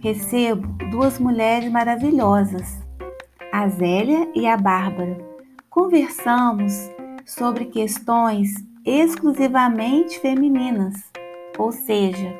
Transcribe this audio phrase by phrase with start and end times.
[0.00, 2.80] recebo duas mulheres maravilhosas,
[3.52, 5.18] a Zélia e a Bárbara.
[5.68, 6.72] Conversamos
[7.26, 8.54] sobre questões
[8.86, 10.94] exclusivamente femininas,
[11.58, 12.34] ou seja,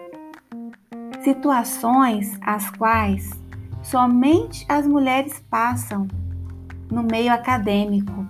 [1.22, 3.30] situações às quais
[3.90, 6.06] somente as mulheres passam
[6.90, 8.26] no meio acadêmico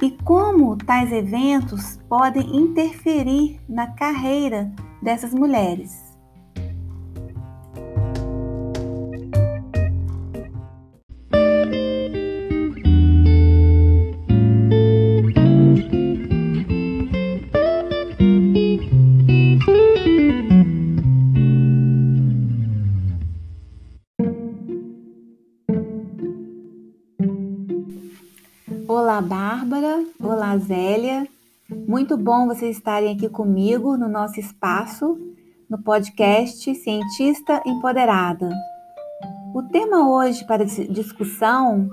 [0.00, 4.72] e como tais eventos podem interferir na carreira
[5.02, 6.09] dessas mulheres.
[32.10, 35.16] Muito bom vocês estarem aqui comigo no nosso espaço,
[35.68, 38.50] no podcast Cientista Empoderada.
[39.54, 41.88] O tema hoje para discussão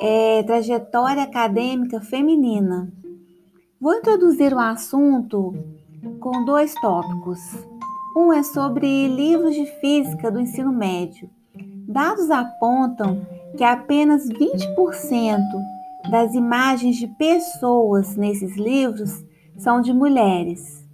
[0.00, 2.90] é trajetória acadêmica feminina.
[3.78, 5.54] Vou introduzir o assunto
[6.20, 7.38] com dois tópicos.
[8.16, 11.28] Um é sobre livros de física do ensino médio.
[11.86, 13.20] Dados apontam
[13.58, 15.38] que apenas 20%
[16.10, 19.22] das imagens de pessoas nesses livros
[19.56, 20.84] são de mulheres.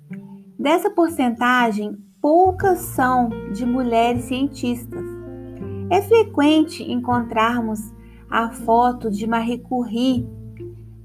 [0.58, 5.04] Dessa porcentagem, poucas são de mulheres cientistas.
[5.90, 7.80] É frequente encontrarmos
[8.28, 10.28] a foto de Marie Curie,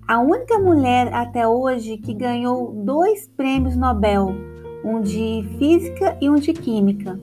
[0.07, 4.35] a única mulher até hoje que ganhou dois prêmios Nobel,
[4.83, 7.19] um de física e um de química.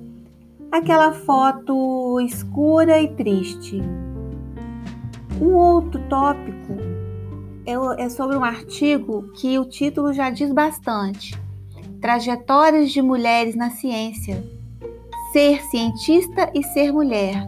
[0.72, 3.81] Aquela foto escura e triste.
[5.41, 7.02] Um outro tópico
[7.65, 11.39] é, sobre um artigo que o título já diz bastante:
[12.00, 14.45] Trajetórias de Mulheres na Ciência.
[15.33, 17.47] Ser cientista e ser mulher.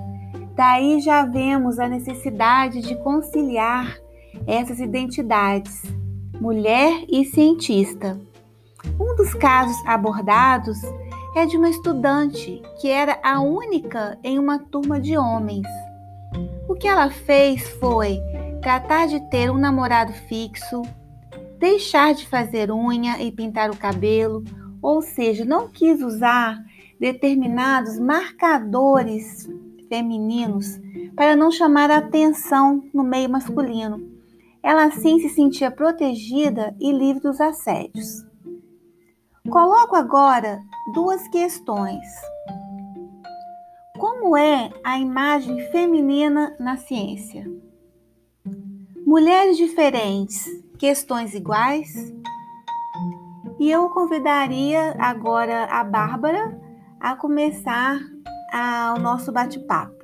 [0.55, 3.99] Daí já vemos a necessidade de conciliar
[4.47, 5.83] essas identidades,
[6.41, 8.19] mulher e cientista.
[8.99, 10.79] Um dos casos abordados
[11.35, 15.67] é de uma estudante que era a única em uma turma de homens.
[16.69, 18.21] O que ela fez foi
[18.65, 20.81] tratar de ter um namorado fixo,
[21.59, 24.43] deixar de fazer unha e pintar o cabelo,
[24.81, 26.65] ou seja, não quis usar
[26.99, 29.47] determinados marcadores
[29.87, 30.81] femininos
[31.15, 34.01] para não chamar a atenção no meio masculino.
[34.63, 38.25] Ela assim se sentia protegida e livre dos assédios.
[39.51, 40.59] Coloco agora
[40.95, 42.03] duas questões.
[43.99, 47.45] Como é a imagem feminina na ciência?
[49.07, 50.47] Mulheres diferentes,
[50.79, 52.13] questões iguais?
[53.61, 56.59] E eu convidaria agora a Bárbara
[56.99, 57.99] a começar
[58.53, 59.95] a, o nosso bate-papo.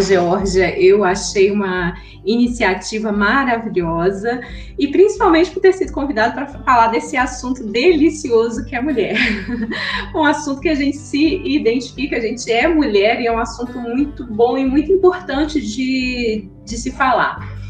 [0.00, 1.94] Georgia, eu achei uma
[2.24, 4.40] iniciativa maravilhosa
[4.78, 9.16] e principalmente por ter sido convidado para falar desse assunto delicioso que é mulher.
[10.14, 13.78] um assunto que a gente se identifica, a gente é mulher e é um assunto
[13.78, 17.61] muito bom e muito importante de, de se falar.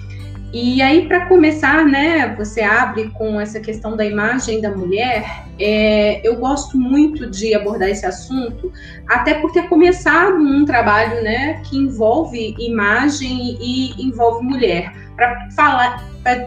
[0.53, 5.47] E aí, para começar, né, você abre com essa questão da imagem da mulher.
[5.59, 8.71] É, eu gosto muito de abordar esse assunto,
[9.09, 14.93] até porque é começado um trabalho, né, que envolve imagem e envolve mulher.
[15.17, 16.47] Para falar, pra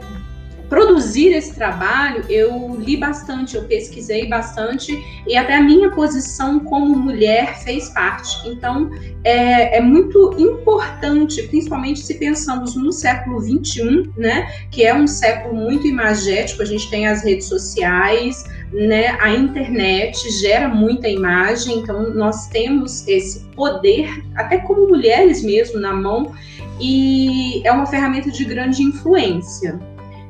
[0.70, 4.98] produzir esse trabalho, eu li bastante, eu pesquisei bastante
[5.28, 8.48] e até a minha posição como mulher fez parte.
[8.48, 8.90] Então,
[9.24, 15.56] é, é muito importante, principalmente se pensamos no século XXI, né, que é um século
[15.56, 22.14] muito imagético, a gente tem as redes sociais, né, a internet gera muita imagem, então
[22.14, 26.34] nós temos esse poder, até como mulheres mesmo, na mão,
[26.80, 29.80] e é uma ferramenta de grande influência.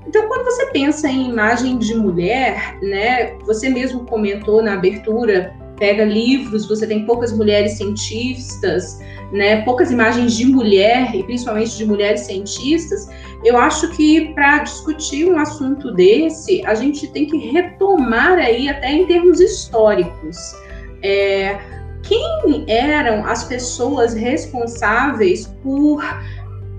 [0.07, 6.05] Então, quando você pensa em imagem de mulher, né, você mesmo comentou na abertura, pega
[6.05, 8.99] livros, você tem poucas mulheres cientistas,
[9.31, 13.09] né, poucas imagens de mulher e principalmente de mulheres cientistas.
[13.43, 18.91] Eu acho que para discutir um assunto desse, a gente tem que retomar aí até
[18.91, 20.37] em termos históricos.
[21.03, 21.57] É,
[22.03, 26.03] quem eram as pessoas responsáveis por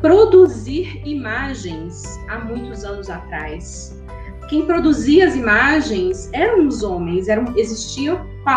[0.06, 4.00] produzir imagens há muitos anos atrás.
[4.49, 7.53] Quem produzia as imagens eram os homens, eram,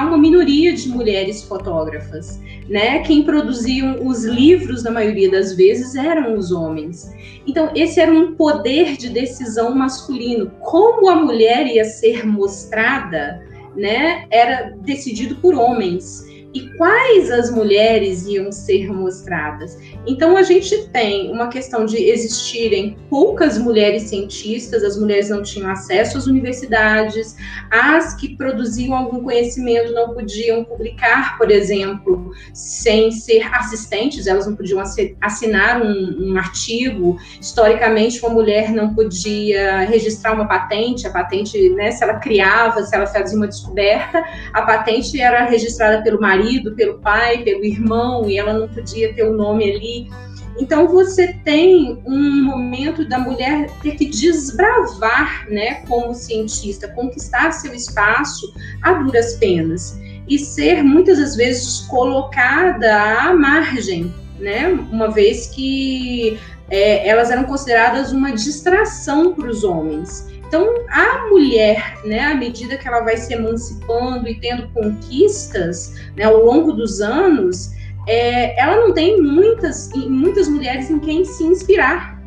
[0.06, 3.00] uma minoria de mulheres fotógrafas, né?
[3.00, 7.12] Quem produziam os livros, na maioria das vezes, eram os homens.
[7.48, 10.52] Então, esse era um poder de decisão masculino.
[10.60, 13.44] Como a mulher ia ser mostrada,
[13.76, 14.28] né?
[14.30, 19.78] Era decidido por homens e quais as mulheres iam ser mostradas.
[20.08, 25.70] Então a gente tem uma questão de existirem poucas mulheres cientistas, as mulheres não tinham
[25.70, 27.36] acesso às universidades,
[27.70, 34.56] as que produziam algum conhecimento não podiam publicar, por exemplo, sem ser assistentes, elas não
[34.56, 34.82] podiam
[35.22, 37.18] assinar um, um artigo.
[37.40, 42.96] Historicamente, uma mulher não podia registrar uma patente, a patente, né, se ela criava, se
[42.96, 48.30] ela fazia uma descoberta, a patente era registrada pelo marido marido, pelo pai, pelo irmão,
[48.30, 50.10] e ela não podia ter o nome ali.
[50.60, 57.74] Então você tem um momento da mulher ter que desbravar, né, como cientista, conquistar seu
[57.74, 59.98] espaço a duras penas
[60.28, 66.38] e ser muitas das vezes colocada à margem, né, uma vez que
[66.70, 70.28] é, elas eram consideradas uma distração para os homens.
[70.50, 76.24] Então, a mulher, né, à medida que ela vai se emancipando e tendo conquistas né,
[76.24, 77.70] ao longo dos anos,
[78.08, 82.20] é, ela não tem muitas, muitas mulheres em quem se inspirar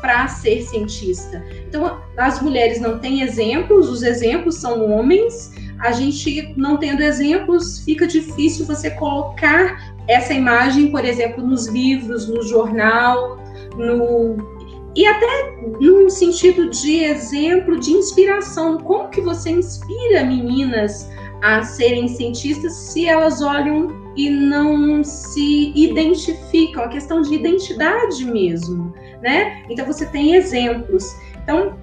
[0.00, 1.44] para ser cientista.
[1.68, 5.52] Então, as mulheres não têm exemplos, os exemplos são homens.
[5.80, 12.26] A gente não tendo exemplos, fica difícil você colocar essa imagem, por exemplo, nos livros,
[12.26, 13.38] no jornal,
[13.76, 14.57] no
[14.98, 18.78] e até no sentido de exemplo, de inspiração.
[18.78, 21.08] Como que você inspira meninas
[21.40, 26.82] a serem cientistas se elas olham e não se identificam?
[26.82, 28.92] A questão de identidade mesmo,
[29.22, 29.62] né?
[29.70, 31.14] Então você tem exemplos.
[31.44, 31.78] Então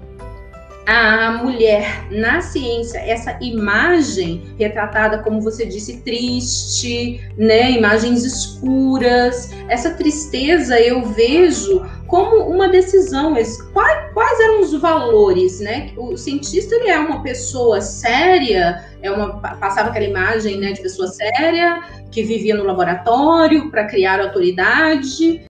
[0.85, 9.91] a mulher na ciência, essa imagem retratada, como você disse, triste, né, imagens escuras, essa
[9.91, 11.83] tristeza eu vejo
[12.15, 13.33] como uma decisão.
[13.73, 15.91] Quais, quais eram os valores, né?
[15.97, 21.09] O cientista ele é uma pessoa séria, é uma passava aquela imagem, né, de pessoa
[21.09, 25.45] séria que vivia no laboratório para criar autoridade.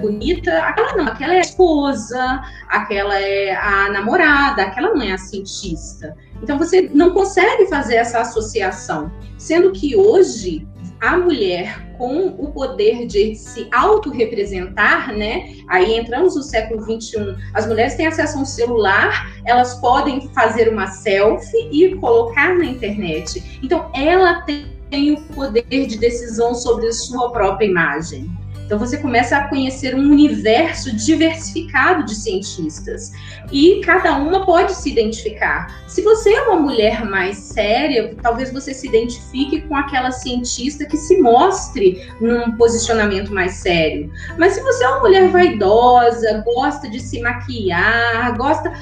[0.00, 5.18] bonita, aquela não, aquela é a esposa, aquela é a namorada, aquela não é a
[5.18, 6.16] cientista.
[6.42, 10.66] Então você não consegue fazer essa associação, sendo que hoje
[11.00, 15.54] a mulher com o poder de se autorrepresentar, né?
[15.68, 17.36] Aí entramos no século 21.
[17.54, 22.64] As mulheres têm acesso a um celular, elas podem fazer uma selfie e colocar na
[22.64, 23.60] internet.
[23.62, 28.30] Então ela tem o poder de decisão sobre sua própria imagem.
[28.70, 33.10] Então você começa a conhecer um universo diversificado de cientistas
[33.50, 35.82] e cada uma pode se identificar.
[35.88, 40.96] Se você é uma mulher mais séria, talvez você se identifique com aquela cientista que
[40.96, 44.08] se mostre num posicionamento mais sério.
[44.38, 48.72] Mas se você é uma mulher vaidosa, gosta de se maquiar, gosta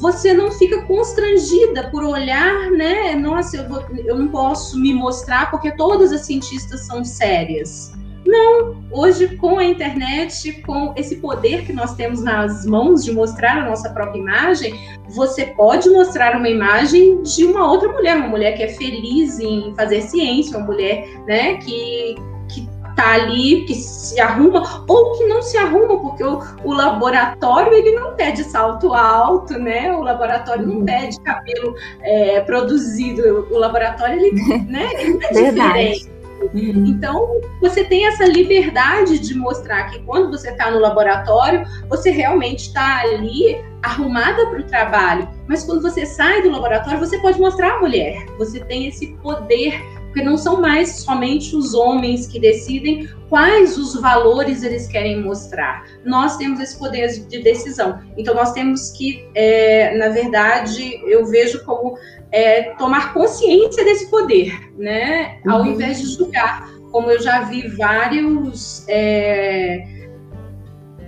[0.00, 3.14] você não fica constrangida por olhar, né?
[3.14, 7.94] Nossa, eu, vou, eu não posso me mostrar porque todas as cientistas são sérias.
[8.26, 13.58] Não, hoje com a internet, com esse poder que nós temos nas mãos de mostrar
[13.58, 14.74] a nossa própria imagem,
[15.10, 19.72] você pode mostrar uma imagem de uma outra mulher, uma mulher que é feliz em
[19.76, 22.16] fazer ciência, uma mulher, né, que
[22.48, 27.72] que tá ali, que se arruma ou que não se arruma, porque o, o laboratório
[27.74, 29.92] ele não pede salto alto, né?
[29.92, 30.84] O laboratório não uhum.
[30.84, 36.15] pede cabelo é, produzido, o laboratório ele, né, ele é diferente.
[36.40, 36.86] Uhum.
[36.86, 42.68] Então, você tem essa liberdade de mostrar que quando você está no laboratório, você realmente
[42.68, 45.28] está ali arrumada para o trabalho.
[45.46, 48.26] Mas quando você sai do laboratório, você pode mostrar a mulher.
[48.38, 54.00] Você tem esse poder, porque não são mais somente os homens que decidem quais os
[54.00, 55.84] valores eles querem mostrar.
[56.04, 58.00] Nós temos esse poder de decisão.
[58.16, 61.96] Então, nós temos que, é, na verdade, eu vejo como
[62.36, 65.38] é, tomar consciência desse poder, né?
[65.48, 65.68] Ao uhum.
[65.68, 69.86] invés de julgar, como eu já vi vários é,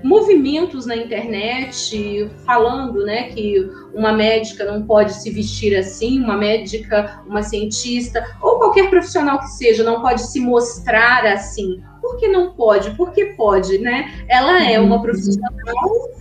[0.02, 7.22] movimentos na internet falando né, que uma médica não pode se vestir assim, uma médica,
[7.26, 11.82] uma cientista, ou qualquer profissional que seja, não pode se mostrar assim.
[12.08, 12.90] Por que não pode?
[12.92, 14.10] Porque pode, né?
[14.28, 15.02] Ela é uma uhum.
[15.02, 15.52] profissional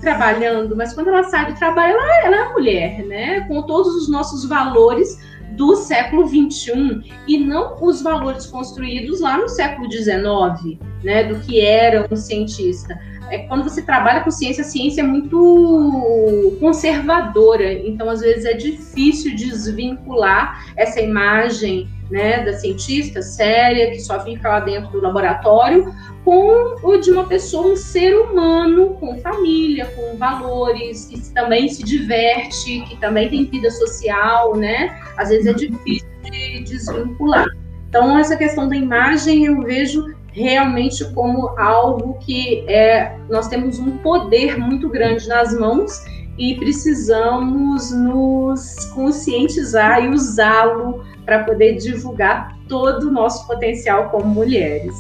[0.01, 3.41] trabalhando, mas quando ela sai do trabalho, ela, ela é mulher, né?
[3.48, 5.17] Com todos os nossos valores
[5.51, 11.24] do século XXI e não os valores construídos lá no século XIX, né?
[11.24, 16.57] Do que era um cientista é quando você trabalha com ciência, a ciência é muito
[16.60, 24.19] conservadora, então às vezes é difícil desvincular essa imagem né, da cientista séria que só
[24.24, 25.93] fica lá dentro do laboratório
[26.24, 31.84] com o de uma pessoa, um ser humano com família, com valores, que também se
[31.84, 35.00] diverte, que também tem vida social, né?
[35.17, 37.48] Às vezes é difícil de desvincular.
[37.88, 43.98] Então essa questão da imagem eu vejo realmente como algo que é, nós temos um
[43.98, 46.06] poder muito grande nas mãos
[46.38, 54.96] e precisamos nos conscientizar e usá-lo para poder divulgar todo o nosso potencial como mulheres.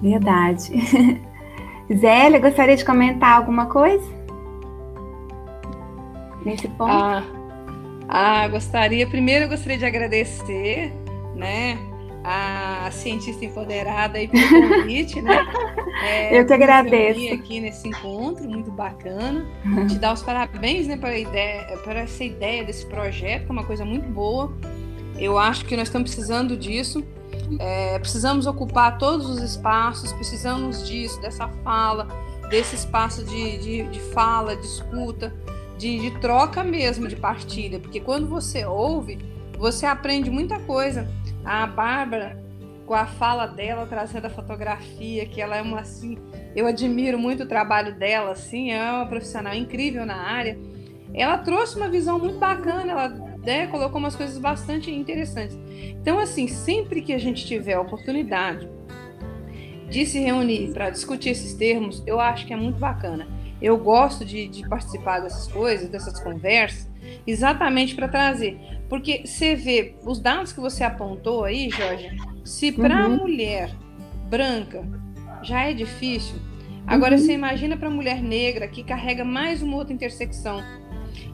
[0.00, 0.72] Verdade.
[1.94, 4.06] Zélia, gostaria de comentar alguma coisa?
[6.44, 6.90] Nesse ponto?
[6.90, 7.22] Ah,
[8.08, 9.06] ah, gostaria.
[9.06, 10.92] Primeiro, eu gostaria de agradecer,
[11.34, 11.78] né,
[12.30, 15.38] a cientista empoderada aí pelo convite, né?
[16.00, 17.34] É, eu que agradeço.
[17.34, 19.44] aqui nesse encontro, muito bacana.
[19.88, 23.64] Te dar os parabéns, né, para, ideia, para essa ideia desse projeto, que é uma
[23.64, 24.52] coisa muito boa.
[25.18, 27.02] Eu acho que nós estamos precisando disso.
[27.58, 32.06] É, precisamos ocupar todos os espaços, precisamos disso, dessa fala,
[32.48, 35.34] desse espaço de, de, de fala, de escuta,
[35.76, 37.80] de, de troca mesmo, de partilha.
[37.80, 39.18] Porque quando você ouve,
[39.58, 41.08] você aprende muita coisa.
[41.48, 42.38] A Bárbara,
[42.84, 46.18] com a fala dela, trazendo a fotografia, que ela é uma assim,
[46.54, 50.58] eu admiro muito o trabalho dela, assim, é uma profissional incrível na área.
[51.14, 55.58] Ela trouxe uma visão muito bacana, ela né, colocou umas coisas bastante interessantes.
[55.70, 58.68] Então, assim, sempre que a gente tiver a oportunidade
[59.88, 63.26] de se reunir para discutir esses termos, eu acho que é muito bacana.
[63.60, 66.86] Eu gosto de, de participar dessas coisas, dessas conversas,
[67.26, 68.77] exatamente para trazer.
[68.88, 72.10] Porque você vê os dados que você apontou aí, Jorge,
[72.44, 73.18] se para a uhum.
[73.18, 73.74] mulher
[74.28, 74.86] branca
[75.42, 76.36] já é difícil,
[76.86, 77.20] agora uhum.
[77.20, 80.62] você imagina para a mulher negra que carrega mais uma outra intersecção.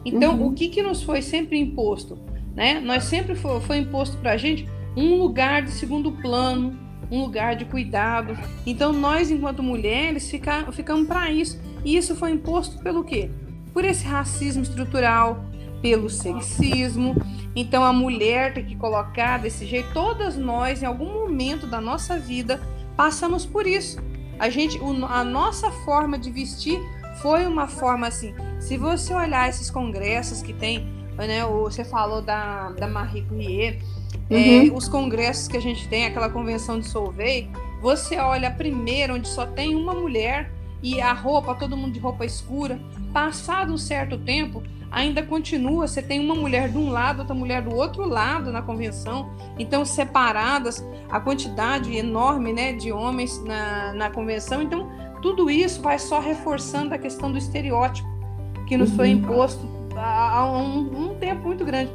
[0.03, 0.47] Então, uhum.
[0.47, 2.19] o que, que nos foi sempre imposto?
[2.53, 2.79] Né?
[2.79, 6.77] Nós sempre foi, foi imposto para a gente um lugar de segundo plano,
[7.11, 8.37] um lugar de cuidado.
[8.65, 11.59] Então, nós, enquanto mulheres, fica, ficamos para isso.
[11.83, 13.29] E isso foi imposto pelo quê?
[13.73, 15.45] Por esse racismo estrutural,
[15.85, 17.15] pelo sexismo.
[17.55, 19.87] Então a mulher tem que colocar desse jeito.
[19.93, 22.59] Todas nós, em algum momento da nossa vida,
[22.97, 23.99] passamos por isso.
[24.39, 26.79] A gente, a nossa forma de vestir
[27.21, 28.33] foi uma forma assim.
[28.59, 33.79] Se você olhar esses congressos que tem, né, você falou da, da Marie Curie,
[34.27, 34.67] é, uhum.
[34.67, 37.47] é, os congressos que a gente tem, aquela convenção de Solvay,
[37.79, 40.51] você olha primeiro onde só tem uma mulher
[40.81, 42.79] e a roupa, todo mundo de roupa escura.
[43.13, 44.63] Passado um certo tempo,
[44.95, 45.87] ainda continua.
[45.87, 49.83] Você tem uma mulher de um lado, outra mulher do outro lado na convenção, então
[49.83, 54.61] separadas, a quantidade enorme né, de homens na, na convenção.
[54.61, 54.89] Então,
[55.21, 58.07] tudo isso vai só reforçando a questão do estereótipo
[58.65, 58.95] que nos uhum.
[58.95, 61.91] foi imposto há, um, um, tempo muito grande.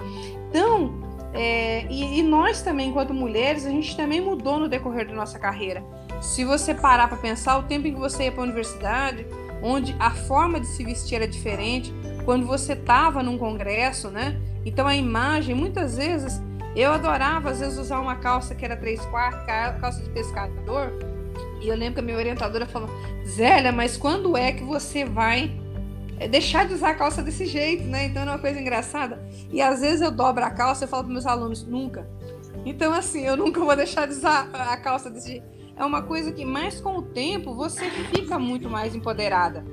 [0.50, 0.92] Então,
[1.32, 5.38] é, e, e nós também, enquanto mulheres, a gente também mudou no decorrer da nossa
[5.38, 5.82] carreira.
[6.20, 9.26] Se você parar para pensar, o tempo em que você ia para a universidade,
[9.62, 14.40] onde a forma de se vestir era diferente, quando você estava num congresso, né?
[14.64, 16.40] Então a imagem, muitas vezes,
[16.76, 19.44] eu adorava às vezes usar uma calça que era três quartos,
[19.80, 20.92] calça de pescador.
[21.60, 22.88] E eu lembro que a minha orientadora falou:
[23.26, 25.50] Zélia, mas quando é que você vai
[26.18, 28.06] eh, deixar de usar a calça desse jeito, né?
[28.06, 29.22] Então é uma coisa engraçada.
[29.50, 32.08] E às vezes eu dobro a calça e falo para meus alunos: nunca.
[32.64, 35.46] Então, assim, eu nunca vou deixar de usar a calça desse jeito.
[35.76, 39.64] É uma coisa que, mais com o tempo, você fica muito mais empoderada.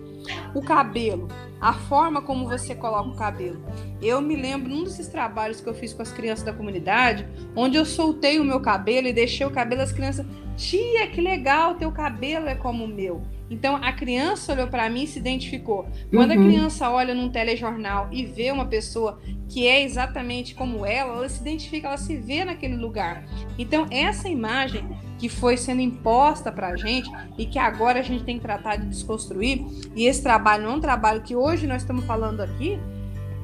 [0.53, 1.27] O cabelo,
[1.59, 3.63] a forma como você coloca o cabelo.
[4.01, 7.77] Eu me lembro num desses trabalhos que eu fiz com as crianças da comunidade, onde
[7.77, 10.25] eu soltei o meu cabelo e deixei o cabelo das crianças.
[10.55, 13.21] Tia, que legal, teu cabelo é como o meu.
[13.49, 15.87] Então a criança olhou para mim e se identificou.
[16.11, 16.41] Quando uhum.
[16.41, 21.29] a criança olha num telejornal e vê uma pessoa que é exatamente como ela, ela
[21.29, 23.23] se identifica, ela se vê naquele lugar.
[23.57, 24.85] Então essa imagem
[25.17, 28.75] que foi sendo imposta para a gente e que agora a gente tem que tratar
[28.75, 29.65] de desconstruir.
[29.95, 32.79] E esse trabalho não é um trabalho que hoje nós estamos falando aqui.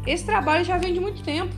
[0.06, 1.54] Esse trabalho já vem de muito tempo.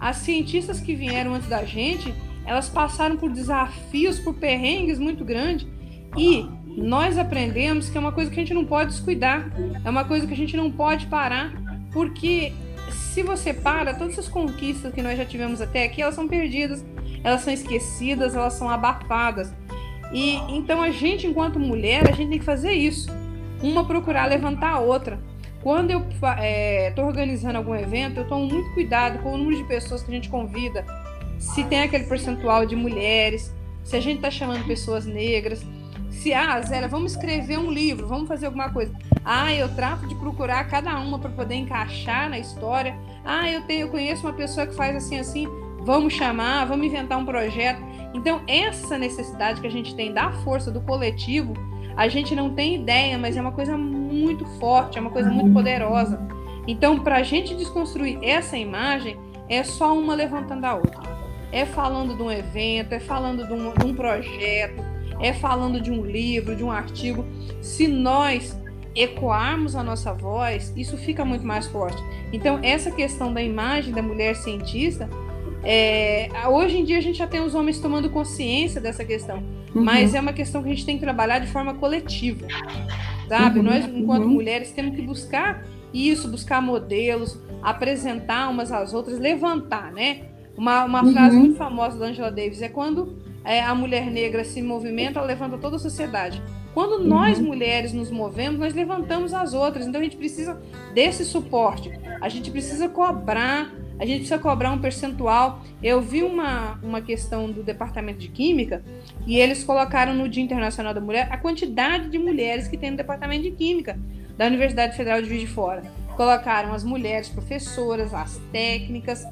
[0.00, 2.14] As cientistas que vieram antes da gente,
[2.46, 5.66] elas passaram por desafios, por perrengues muito grandes
[6.16, 9.50] e nós aprendemos que é uma coisa que a gente não pode descuidar,
[9.84, 11.52] é uma coisa que a gente não pode parar,
[11.92, 12.52] porque
[12.90, 16.84] se você para, todas essas conquistas que nós já tivemos até aqui, elas são perdidas,
[17.22, 19.52] elas são esquecidas, elas são abafadas.
[20.12, 23.10] E então a gente, enquanto mulher, a gente tem que fazer isso.
[23.62, 25.18] Uma procurar levantar a outra.
[25.62, 29.64] Quando eu estou é, organizando algum evento, eu tomo muito cuidado com o número de
[29.64, 30.84] pessoas que a gente convida,
[31.38, 35.64] se tem aquele percentual de mulheres, se a gente está chamando pessoas negras,
[36.10, 38.92] se, ah, Zélia, vamos escrever um livro, vamos fazer alguma coisa.
[39.24, 42.96] Ah, eu trato de procurar cada uma para poder encaixar na história.
[43.24, 45.46] Ah, eu tenho, eu conheço uma pessoa que faz assim, assim,
[45.80, 47.80] vamos chamar, vamos inventar um projeto.
[48.14, 51.54] Então, essa necessidade que a gente tem da força do coletivo,
[51.96, 55.52] a gente não tem ideia, mas é uma coisa muito forte, é uma coisa muito
[55.52, 56.20] poderosa.
[56.66, 59.16] Então, para a gente desconstruir essa imagem,
[59.48, 61.18] é só uma levantando a outra
[61.52, 64.82] é falando de um evento, é falando de um, de um projeto,
[65.20, 67.24] é falando de um livro, de um artigo.
[67.60, 68.56] Se nós
[68.94, 72.02] ecoarmos a nossa voz, isso fica muito mais forte.
[72.32, 75.08] Então, essa questão da imagem da mulher cientista,
[75.64, 79.42] é, hoje em dia a gente já tem os homens tomando consciência dessa questão,
[79.74, 79.82] uhum.
[79.82, 82.46] mas é uma questão que a gente tem que trabalhar de forma coletiva,
[83.28, 83.58] sabe?
[83.58, 83.64] Uhum.
[83.64, 84.30] Nós, enquanto uhum.
[84.30, 90.22] mulheres, temos que buscar isso, buscar modelos, apresentar umas às outras, levantar, né?
[90.56, 91.12] Uma, uma uhum.
[91.12, 95.26] frase muito famosa da Angela Davis é quando é, a mulher negra se movimenta, ela
[95.26, 96.42] levanta toda a sociedade.
[96.74, 97.04] Quando uhum.
[97.04, 99.86] nós mulheres nos movemos, nós levantamos as outras.
[99.86, 100.60] Então a gente precisa
[100.94, 101.90] desse suporte.
[102.20, 105.62] A gente precisa cobrar, a gente precisa cobrar um percentual.
[105.82, 108.82] Eu vi uma, uma questão do departamento de química
[109.26, 112.96] e eles colocaram no Dia Internacional da Mulher a quantidade de mulheres que tem no
[112.96, 113.98] departamento de química
[114.36, 115.82] da Universidade Federal de Juiz de Fora.
[116.16, 119.24] Colocaram as mulheres professoras, as técnicas,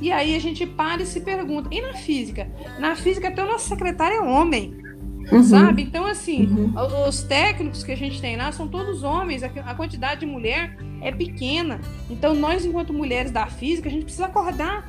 [0.00, 2.48] e aí a gente para e se pergunta: e na física?
[2.78, 4.81] Na física, até o nosso secretário é homem.
[5.30, 5.42] Uhum.
[5.42, 5.82] Sabe?
[5.82, 7.08] Então, assim, uhum.
[7.08, 11.12] os técnicos que a gente tem lá são todos homens, a quantidade de mulher é
[11.12, 11.80] pequena.
[12.10, 14.88] Então, nós, enquanto mulheres da física, a gente precisa acordar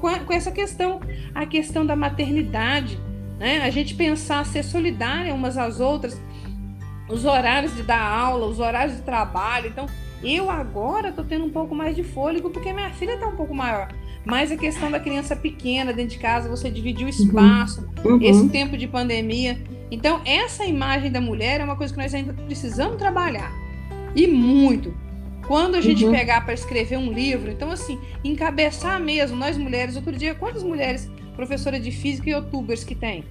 [0.00, 1.00] com, a, com essa questão,
[1.34, 2.98] a questão da maternidade,
[3.38, 3.62] né?
[3.62, 6.20] A gente pensar ser solidária umas às outras,
[7.08, 9.68] os horários de dar aula, os horários de trabalho.
[9.68, 9.86] Então,
[10.22, 13.54] eu agora tô tendo um pouco mais de fôlego porque minha filha tá um pouco
[13.54, 13.88] maior.
[14.24, 17.08] Mas a questão da criança pequena dentro de casa, você dividir o uhum.
[17.08, 18.18] espaço, uhum.
[18.20, 19.58] esse tempo de pandemia.
[19.90, 23.52] Então, essa imagem da mulher é uma coisa que nós ainda precisamos trabalhar.
[24.14, 24.94] E muito.
[25.46, 26.12] Quando a gente uhum.
[26.12, 31.10] pegar para escrever um livro, então, assim, encabeçar mesmo, nós mulheres, outro dia, quantas mulheres
[31.34, 33.24] professoras de física e youtubers que tem?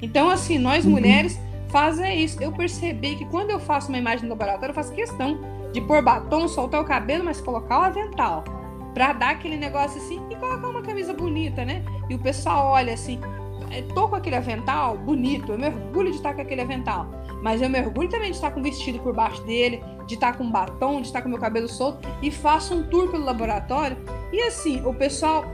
[0.00, 0.92] Então, assim, nós uhum.
[0.92, 1.38] mulheres
[1.68, 2.40] fazem isso.
[2.40, 5.40] Eu percebi que quando eu faço uma imagem no laboratório, eu faço questão
[5.72, 8.59] de pôr batom, soltar o cabelo, mas colocar o avental
[8.94, 11.82] para dar aquele negócio assim e colocar uma camisa bonita, né?
[12.08, 13.20] E o pessoal olha assim,
[13.70, 17.08] é, tô com aquele avental bonito, eu me orgulho de estar com aquele avental,
[17.42, 20.36] mas eu me orgulho também de estar com um vestido por baixo dele, de estar
[20.36, 23.96] com um batom, de estar com meu cabelo solto e faço um tour pelo laboratório.
[24.32, 25.44] E assim, o pessoal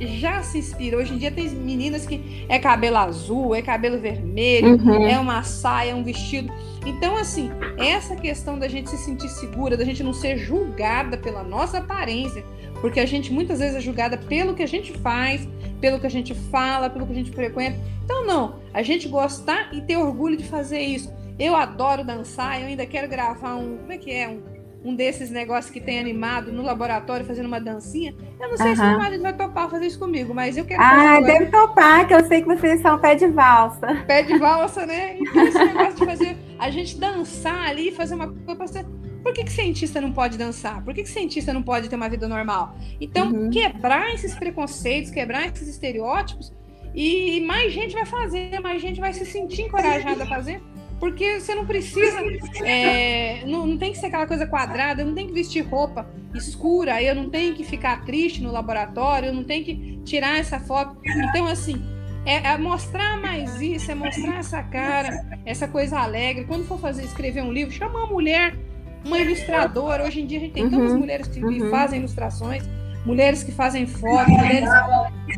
[0.00, 0.96] já se inspira.
[0.96, 5.06] Hoje em dia tem meninas que é cabelo azul, é cabelo vermelho, uhum.
[5.06, 6.52] é uma saia, é um vestido.
[6.84, 11.42] Então, assim, essa questão da gente se sentir segura, da gente não ser julgada pela
[11.42, 12.44] nossa aparência,
[12.80, 15.48] porque a gente muitas vezes é julgada pelo que a gente faz,
[15.80, 17.78] pelo que a gente fala, pelo que a gente frequenta.
[18.04, 21.12] Então, não, a gente gostar e ter orgulho de fazer isso.
[21.38, 23.78] Eu adoro dançar, eu ainda quero gravar um.
[23.78, 24.28] Como é que é?
[24.28, 24.42] Um,
[24.84, 28.14] um desses negócios que tem animado no laboratório fazendo uma dancinha.
[28.38, 28.76] Eu não sei uhum.
[28.76, 32.14] se o marido vai topar fazer isso comigo, mas eu quero Ah, deve topar, que
[32.14, 34.04] eu sei que vocês são pé de valsa.
[34.06, 35.16] Pé de valsa, né?
[35.18, 38.86] Então, esse negócio de fazer a gente dançar ali, fazer uma coisa
[39.24, 40.84] por que, que cientista não pode dançar?
[40.84, 42.76] Por que, que cientista não pode ter uma vida normal?
[43.00, 43.48] Então, uhum.
[43.48, 46.52] quebrar esses preconceitos, quebrar esses estereótipos,
[46.94, 50.62] e mais gente vai fazer, mais gente vai se sentir encorajada a fazer.
[51.00, 52.18] Porque você não precisa,
[52.64, 56.06] é, não, não, tem que ser aquela coisa quadrada, eu não tenho que vestir roupa
[56.34, 60.60] escura, eu não tenho que ficar triste no laboratório, eu não tenho que tirar essa
[60.60, 60.96] foto.
[61.28, 61.82] Então, assim,
[62.26, 66.44] é, é, mostrar mais isso, é mostrar essa cara, essa coisa alegre.
[66.44, 68.56] Quando for fazer, escrever um livro, chama uma mulher
[69.04, 70.04] uma ilustradora.
[70.04, 71.70] Hoje em dia a gente tem uhum, tantas mulheres que uhum.
[71.70, 72.64] fazem ilustrações,
[73.04, 74.70] mulheres que fazem fotos, mulheres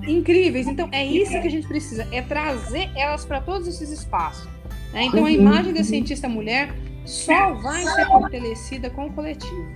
[0.07, 0.67] incríveis.
[0.67, 4.49] Então é isso que a gente precisa, é trazer elas para todos esses espaços.
[4.93, 5.05] Né?
[5.05, 5.29] Então a uhum.
[5.29, 6.75] imagem da cientista mulher
[7.05, 9.67] só vai ser fortalecida com o coletivo.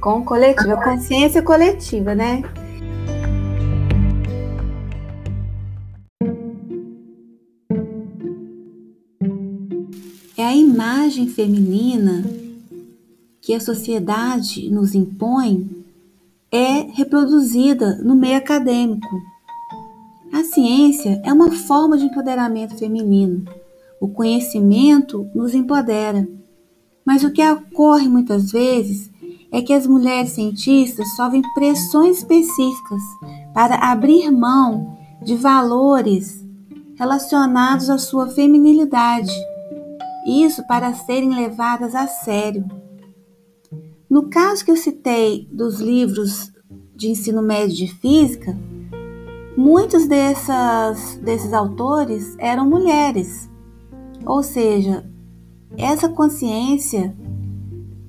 [0.00, 2.42] Com o coletivo, a consciência coletiva, né?
[10.36, 12.41] É a imagem feminina
[13.42, 15.68] que a sociedade nos impõe
[16.50, 19.20] é reproduzida no meio acadêmico.
[20.32, 23.44] A ciência é uma forma de empoderamento feminino,
[24.00, 26.26] O conhecimento nos empodera.
[27.04, 29.10] Mas o que ocorre muitas vezes
[29.50, 33.02] é que as mulheres cientistas sofrem pressões específicas
[33.52, 36.44] para abrir mão de valores
[36.96, 39.32] relacionados à sua feminilidade.
[40.26, 42.81] Isso para serem levadas a sério.
[44.12, 46.52] No caso que eu citei dos livros
[46.94, 48.54] de ensino médio de física,
[49.56, 53.48] muitos dessas, desses autores eram mulheres.
[54.26, 55.02] Ou seja,
[55.78, 57.16] essa consciência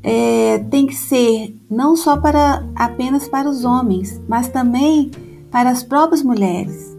[0.04, 5.10] é, tem que ser não só para apenas para os homens, mas também
[5.50, 6.93] para as próprias mulheres.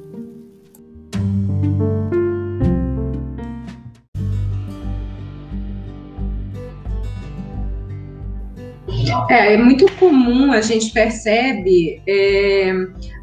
[9.29, 12.73] É, é muito comum a gente percebe é,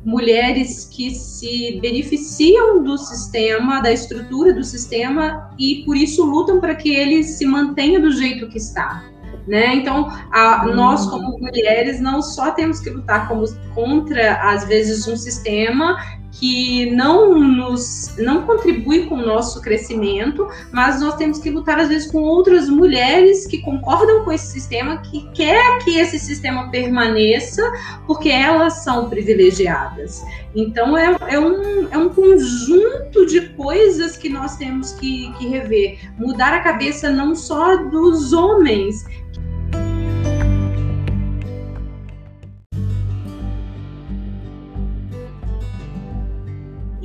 [0.04, 6.75] mulheres que se beneficiam do sistema, da estrutura do sistema e por isso lutam para
[6.75, 9.04] que ele se mantenha do jeito que está.
[9.47, 9.75] Né?
[9.75, 15.15] Então, a, nós como mulheres não só temos que lutar como, contra às vezes um
[15.15, 15.97] sistema
[16.32, 21.89] que não nos não contribui com o nosso crescimento, mas nós temos que lutar às
[21.89, 27.62] vezes com outras mulheres que concordam com esse sistema, que quer que esse sistema permaneça,
[28.08, 30.22] porque elas são privilegiadas.
[30.56, 36.00] Então é, é, um, é um conjunto de coisas que nós temos que, que rever.
[36.17, 39.06] Mudar a cabeça não só dos homens,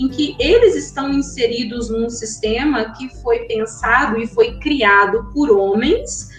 [0.06, 6.30] em que eles estão inseridos num sistema que foi pensado e foi criado por homens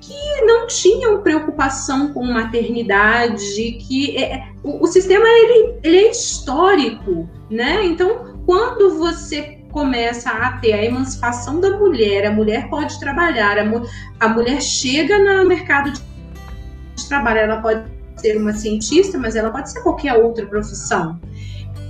[0.00, 7.28] que não tinham preocupação com maternidade, que é, o, o, sistema ele, ele é histórico,
[7.50, 7.84] né?
[7.84, 14.24] Então, quando você começa a ter a emancipação da mulher, a mulher pode trabalhar, a,
[14.24, 17.84] a mulher chega no mercado de trabalho, ela pode
[18.16, 21.20] ser uma cientista, mas ela pode ser qualquer outra profissão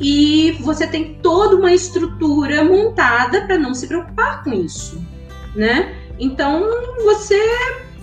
[0.00, 5.02] e você tem toda uma estrutura montada para não se preocupar com isso,
[5.54, 5.94] né?
[6.18, 6.64] Então
[7.02, 7.38] você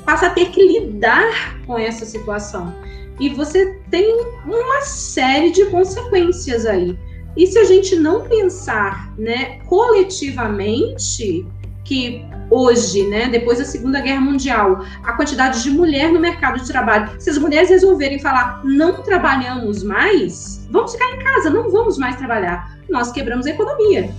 [0.06, 2.74] passa a ter que lidar com essa situação
[3.20, 4.14] e você tem
[4.46, 6.98] uma série de consequências aí.
[7.38, 11.46] E se a gente não pensar, né, coletivamente,
[11.86, 16.68] que hoje, né, depois da Segunda Guerra Mundial, a quantidade de mulher no mercado de
[16.68, 21.98] trabalho, se as mulheres resolverem falar não trabalhamos mais, vamos ficar em casa, não vamos
[21.98, 24.10] mais trabalhar, nós quebramos a economia.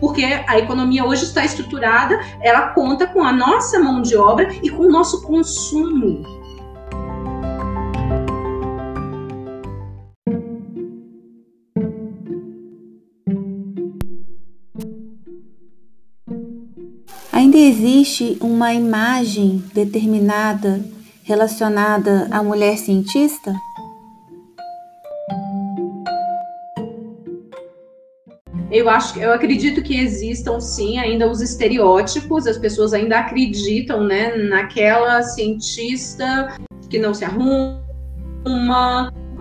[0.00, 4.70] Porque a economia hoje está estruturada, ela conta com a nossa mão de obra e
[4.70, 6.39] com o nosso consumo.
[17.50, 20.80] Ainda existe uma imagem determinada
[21.24, 23.52] relacionada à mulher cientista?
[28.70, 34.36] Eu acho, eu acredito que existam sim ainda os estereótipos, as pessoas ainda acreditam, né,
[34.36, 36.56] naquela cientista
[36.88, 37.82] que não se arruma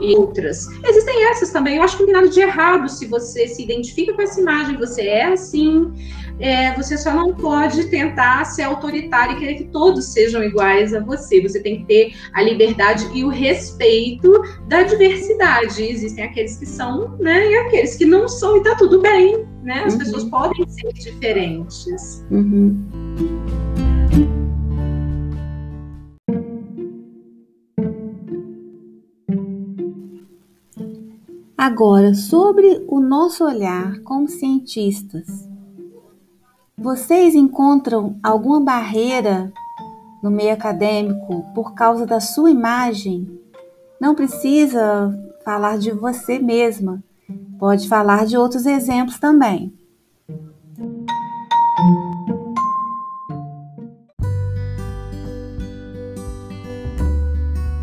[0.02, 0.68] e outras.
[0.84, 1.78] Existem essas também.
[1.78, 4.78] Eu acho que não tem nada de errado se você se identifica com essa imagem,
[4.78, 5.92] você é assim,
[6.40, 11.00] é, você só não pode tentar ser autoritário e querer que todos sejam iguais a
[11.00, 11.42] você.
[11.42, 15.84] Você tem que ter a liberdade e o respeito da diversidade.
[15.84, 19.84] Existem aqueles que são, né, e aqueles que não são, e tá tudo bem, né?
[19.86, 20.00] As uhum.
[20.00, 22.26] pessoas podem ser diferentes.
[22.32, 23.69] Uhum.
[31.62, 35.28] Agora, sobre o nosso olhar como cientistas,
[36.78, 39.52] vocês encontram alguma barreira
[40.24, 43.42] no meio acadêmico por causa da sua imagem?
[44.00, 47.04] Não precisa falar de você mesma,
[47.60, 49.74] pode falar de outros exemplos também.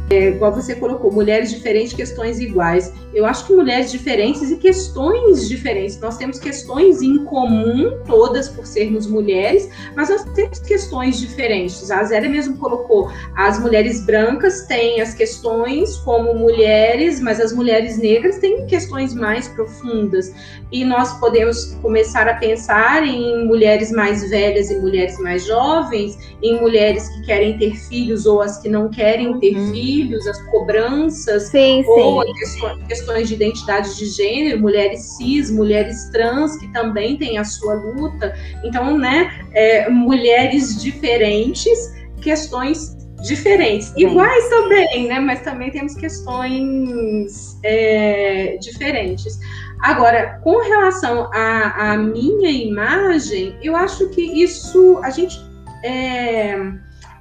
[0.09, 2.92] É, igual você colocou, mulheres diferentes, questões iguais.
[3.12, 5.99] Eu acho que mulheres diferentes e questões diferentes.
[5.99, 11.90] Nós temos questões em comum, todas por sermos mulheres, mas nós temos questões diferentes.
[11.90, 17.99] A Zélia mesmo colocou, as mulheres brancas têm as questões como mulheres, mas as mulheres
[17.99, 20.33] negras têm questões mais profundas.
[20.71, 26.61] E nós podemos começar a pensar em mulheres mais velhas e mulheres mais jovens, em
[26.61, 29.73] mulheres que querem ter filhos ou as que não querem ter uhum.
[29.73, 32.61] filhos filhos, as cobranças, sim, ou sim.
[32.87, 38.35] questões de identidade de gênero, mulheres cis, mulheres trans, que também têm a sua luta.
[38.63, 45.19] Então, né, é, mulheres diferentes, questões diferentes, iguais também, né?
[45.19, 49.39] Mas também temos questões é, diferentes.
[49.81, 55.37] Agora, com relação à, à, minha imagem, eu acho que isso a gente
[55.83, 56.57] é,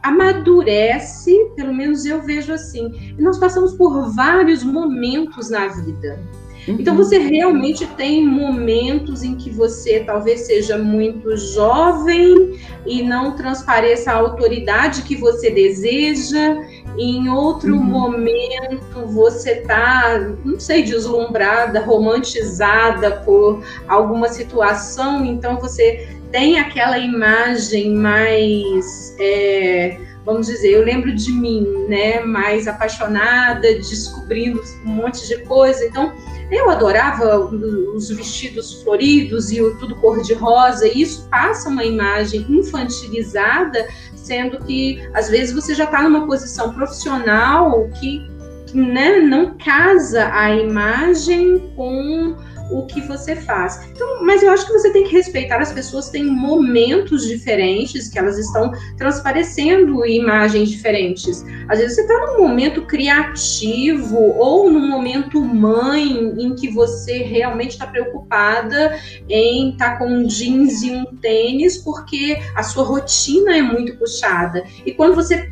[0.06, 3.16] amadurece, pelo menos eu vejo assim.
[3.18, 6.20] E nós passamos por vários momentos na vida.
[6.68, 7.04] Então uhum.
[7.04, 14.16] você realmente tem momentos em que você talvez seja muito jovem e não transpareça a
[14.16, 16.58] autoridade que você deseja.
[16.98, 17.84] Em outro uhum.
[17.84, 27.96] momento você tá, não sei, deslumbrada, romantizada por alguma situação, então você tem aquela imagem
[27.96, 35.38] mais é, vamos dizer, eu lembro de mim, né, mais apaixonada, descobrindo um monte de
[35.46, 35.86] coisa.
[35.86, 36.12] Então,
[36.52, 43.88] eu adorava os vestidos floridos e o tudo cor-de-rosa, e isso passa uma imagem infantilizada,
[44.16, 48.28] sendo que às vezes você já está numa posição profissional que,
[48.66, 52.36] que né, não casa a imagem com
[52.70, 53.88] o que você faz.
[53.92, 58.18] Então, mas eu acho que você tem que respeitar as pessoas têm momentos diferentes, que
[58.18, 61.46] elas estão transparecendo imagens diferentes.
[61.68, 66.04] Às vezes você está num momento criativo ou num momento mãe
[66.38, 68.98] em que você realmente está preocupada
[69.30, 73.98] em estar tá com um jeans e um tênis porque a sua rotina é muito
[73.98, 74.64] puxada.
[74.86, 75.52] E quando você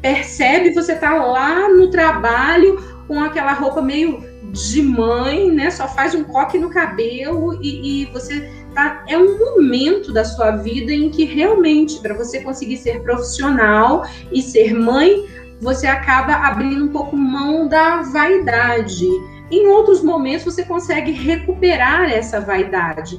[0.00, 5.70] percebe, você está lá no trabalho com aquela roupa meio de mãe, né?
[5.70, 9.02] Só faz um coque no cabelo e, e você tá.
[9.08, 14.42] É um momento da sua vida em que realmente, para você conseguir ser profissional e
[14.42, 15.26] ser mãe,
[15.60, 19.06] você acaba abrindo um pouco mão da vaidade.
[19.50, 23.18] Em outros momentos, você consegue recuperar essa vaidade.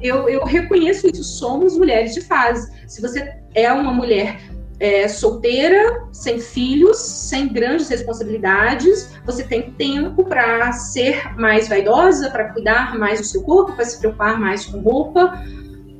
[0.00, 2.72] Eu, eu reconheço isso, somos mulheres de fase.
[2.86, 4.40] Se você é uma mulher
[4.80, 12.52] é, solteira, sem filhos, sem grandes responsabilidades, você tem tempo para ser mais vaidosa, para
[12.52, 15.42] cuidar mais do seu corpo, para se preocupar mais com roupa.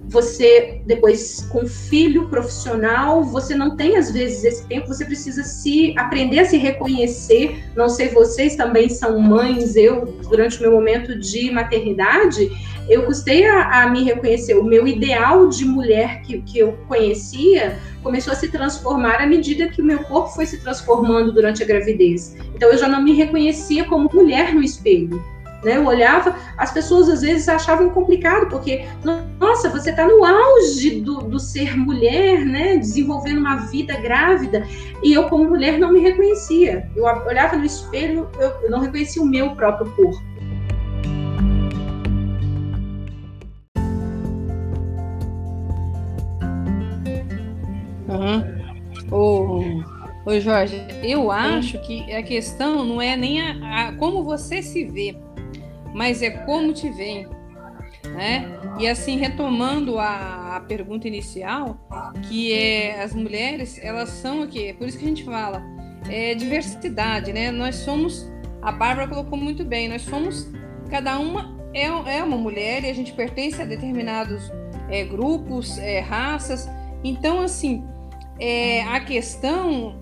[0.09, 5.95] Você, depois, com filho profissional, você não tem, às vezes, esse tempo, você precisa se
[5.99, 7.63] aprender a se reconhecer.
[7.77, 12.51] Não sei, vocês também são mães, eu, durante o meu momento de maternidade,
[12.89, 14.55] eu custei a, a, me reconhecer.
[14.55, 19.69] O meu ideal de mulher que, que eu conhecia começou a se transformar à medida
[19.69, 22.35] que o meu corpo foi se transformando durante a gravidez.
[22.55, 25.23] Então eu já não me reconhecia como mulher no espelho.
[25.63, 25.77] Né?
[25.77, 28.87] Eu olhava, as pessoas às vezes achavam complicado, porque,
[29.41, 32.77] nossa, você está no auge do, do ser mulher, né?
[32.77, 34.67] desenvolvendo uma vida grávida,
[35.03, 36.89] e eu, como mulher, não me reconhecia.
[36.95, 40.29] Eu olhava no espelho, eu, não reconhecia o meu próprio corpo.
[49.11, 49.85] Uhum.
[50.29, 54.85] Ô, Jorge, eu acho que a questão não é nem a, a, como você se
[54.85, 55.17] vê,
[55.99, 57.27] mas é como te vê,
[58.15, 58.47] Né?
[58.79, 61.77] E assim, retomando a, a pergunta inicial,
[62.23, 64.77] que é as mulheres, elas são o quê?
[64.79, 65.61] Por isso que a gente fala,
[66.09, 67.51] é diversidade, né?
[67.51, 68.31] Nós somos,
[68.63, 70.49] a Bárbara colocou muito bem, nós somos,
[70.89, 74.53] cada uma é, é uma mulher e a gente pertence a determinados
[74.89, 76.69] é, grupos, é, raças.
[77.03, 77.85] Então, assim,
[78.39, 80.01] é, a questão.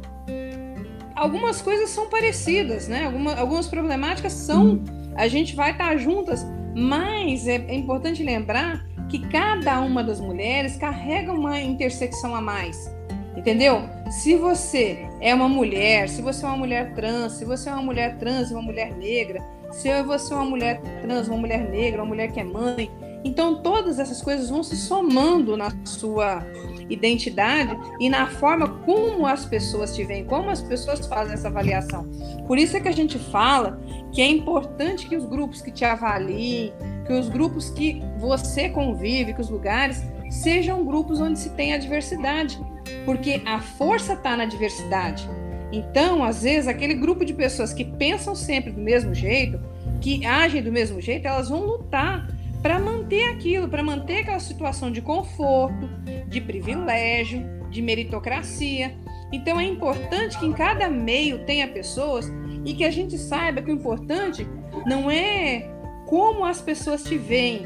[1.15, 3.07] Algumas coisas são parecidas, né?
[3.07, 4.85] Alguma, algumas problemáticas são.
[5.17, 10.77] A gente vai estar juntas, mas é, é importante lembrar que cada uma das mulheres
[10.77, 12.95] carrega uma intersecção a mais.
[13.37, 13.83] Entendeu?
[14.11, 17.83] Se você é uma mulher, se você é uma mulher trans, se você é uma
[17.83, 22.03] mulher trans e uma mulher negra, se você é uma mulher trans, uma mulher negra,
[22.03, 22.91] uma mulher que é mãe,
[23.25, 26.47] então todas essas coisas vão se somando na sua
[26.89, 32.09] identidade e na forma como as pessoas te veem, como as pessoas fazem essa avaliação.
[32.47, 33.81] Por isso é que a gente fala
[34.13, 36.73] que é importante que os grupos que te avaliem,
[37.07, 41.79] que os grupos que você convive, que os lugares sejam grupos onde se tem a
[41.79, 42.59] diversidade,
[43.05, 45.29] porque a força está na diversidade.
[45.73, 49.61] Então, às vezes, aquele grupo de pessoas que pensam sempre do mesmo jeito,
[50.01, 52.29] que agem do mesmo jeito, elas vão lutar
[52.67, 55.89] para manter aquilo, para manter aquela situação de conforto,
[56.27, 58.93] de privilégio, de meritocracia.
[59.33, 62.29] Então é importante que em cada meio tenha pessoas
[62.65, 64.45] e que a gente saiba que o importante
[64.85, 65.71] não é
[66.07, 67.63] como as pessoas te veem.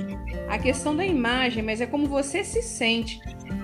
[0.50, 3.20] a questão da imagem, mas é como você se sente.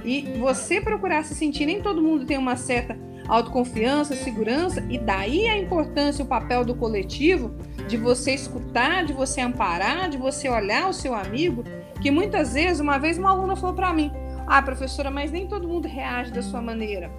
[0.07, 5.49] E você procurar se sentir, nem todo mundo tem uma certa autoconfiança, segurança, e daí
[5.49, 7.55] a importância, o papel do coletivo,
[7.87, 11.65] de você escutar, de você amparar, de você olhar o seu amigo,
[12.01, 14.13] que muitas vezes, uma vez uma aluna falou para mim,
[14.47, 17.11] ah, professora, mas nem todo mundo reage da sua maneira.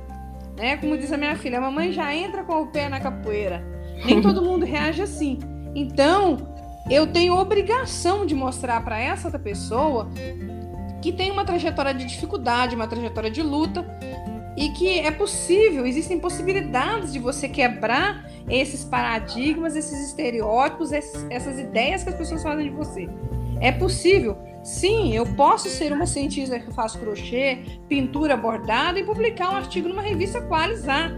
[0.55, 0.77] Né?
[0.77, 3.63] Como diz a minha filha, a mamãe já entra com o pé na capoeira.
[4.05, 5.39] Nem todo mundo reage assim.
[5.75, 6.37] Então,
[6.89, 10.09] eu tenho obrigação de mostrar para essa outra pessoa
[11.01, 13.85] que tem uma trajetória de dificuldade, uma trajetória de luta
[14.57, 22.01] e que é possível, existem possibilidades de você quebrar esses paradigmas, esses estereótipos, essas ideias
[22.01, 23.07] que as pessoas fazem de você.
[23.61, 24.35] É possível.
[24.63, 29.87] Sim, eu posso ser uma cientista que faz crochê, pintura, bordado e publicar um artigo
[29.87, 31.11] numa revista Qualizar.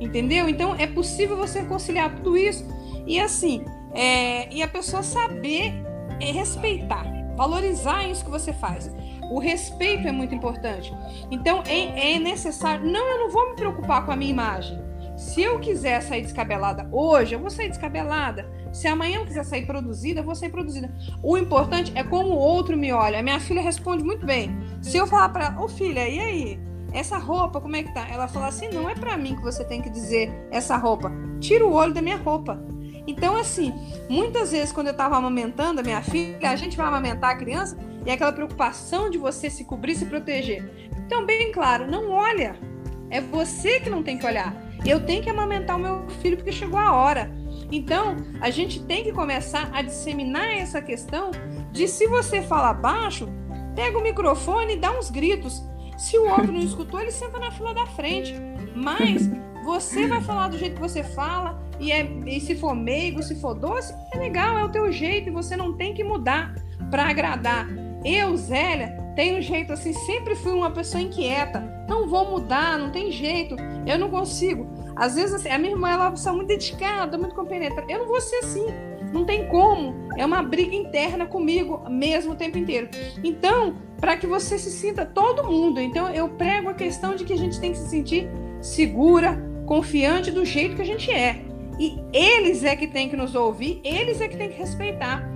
[0.00, 0.48] Entendeu?
[0.48, 2.66] Então é possível você conciliar tudo isso.
[3.06, 3.64] E assim,
[3.94, 5.72] é, e a pessoa saber
[6.20, 8.90] é, respeitar, valorizar isso que você faz.
[9.30, 10.92] O respeito é muito importante.
[11.30, 12.84] Então é, é necessário.
[12.84, 14.82] Não, eu não vou me preocupar com a minha imagem.
[15.16, 18.46] Se eu quiser sair descabelada hoje, eu vou sair descabelada.
[18.72, 20.92] Se amanhã eu quiser sair produzida, eu vou sair produzida.
[21.22, 23.18] O importante é como o outro me olha.
[23.18, 24.50] A minha filha responde muito bem.
[24.80, 26.60] Se eu falar para ô filha, e aí?
[26.92, 28.06] Essa roupa, como é que tá?
[28.08, 31.12] Ela fala assim: não é para mim que você tem que dizer essa roupa.
[31.40, 32.62] Tira o olho da minha roupa.
[33.06, 33.72] Então, assim,
[34.08, 37.76] muitas vezes quando eu estava amamentando a minha filha, a gente vai amamentar a criança
[38.04, 40.90] e é aquela preocupação de você se cobrir, se proteger.
[41.06, 42.56] Então, bem claro, não olha.
[43.10, 44.54] É você que não tem que olhar.
[44.84, 47.30] Eu tenho que amamentar o meu filho porque chegou a hora.
[47.70, 51.30] Então, a gente tem que começar a disseminar essa questão
[51.70, 53.28] de se você fala baixo,
[53.74, 55.62] pega o microfone e dá uns gritos.
[55.96, 58.34] Se o outro não escutou, ele senta na fila da frente.
[58.74, 59.30] Mas
[59.64, 63.40] você vai falar do jeito que você fala, e, é, e se for meigo, se
[63.40, 66.54] for doce, é legal, é o teu jeito, e você não tem que mudar
[66.90, 67.81] para agradar.
[68.04, 71.60] Eu, Zélia, tenho um jeito assim, sempre fui uma pessoa inquieta.
[71.88, 74.66] Não vou mudar, não tem jeito, eu não consigo.
[74.96, 77.90] Às vezes, assim, a minha irmã ela é muito dedicada, muito compenetrada.
[77.90, 78.66] Eu não vou ser assim.
[79.12, 79.94] Não tem como.
[80.16, 82.88] É uma briga interna comigo mesmo o tempo inteiro.
[83.22, 85.80] Então, para que você se sinta todo mundo.
[85.80, 88.28] Então, eu prego a questão de que a gente tem que se sentir
[88.60, 91.44] segura, confiante do jeito que a gente é.
[91.78, 95.28] E eles é que tem que nos ouvir, eles é que tem que respeitar.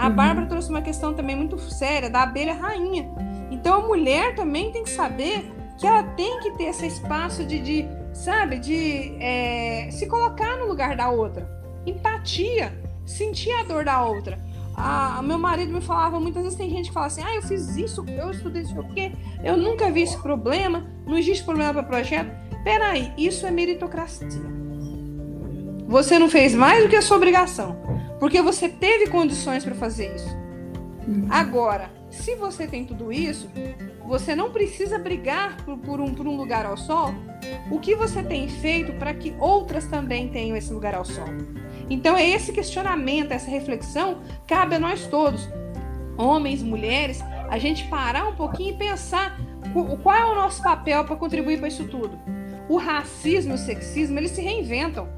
[0.00, 0.14] A uhum.
[0.14, 3.06] Bárbara trouxe uma questão também muito séria da abelha rainha.
[3.50, 5.44] Então a mulher também tem que saber
[5.78, 10.66] que ela tem que ter esse espaço de, de sabe, de é, se colocar no
[10.66, 11.46] lugar da outra.
[11.84, 12.72] Empatia,
[13.04, 14.42] sentir a dor da outra.
[14.74, 17.76] A, meu marido me falava, muitas vezes tem gente que fala assim, ah, eu fiz
[17.76, 19.12] isso, eu estudei isso, porque
[19.44, 22.30] eu nunca vi esse problema, não existe problema para projeto.
[22.64, 24.28] Peraí, isso é meritocracia.
[25.86, 27.76] Você não fez mais do que a sua obrigação,
[28.20, 30.38] porque você teve condições para fazer isso.
[31.28, 33.50] Agora, se você tem tudo isso,
[34.06, 37.14] você não precisa brigar por, por, um, por um lugar ao sol.
[37.70, 41.28] O que você tem feito para que outras também tenham esse lugar ao sol?
[41.88, 45.48] Então, é esse questionamento, essa reflexão, cabe a nós todos,
[46.16, 49.36] homens, mulheres, a gente parar um pouquinho e pensar
[50.02, 52.18] qual é o nosso papel para contribuir para isso tudo.
[52.68, 55.08] O racismo e o sexismo, eles se reinventam.